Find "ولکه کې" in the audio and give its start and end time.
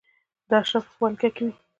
1.03-1.41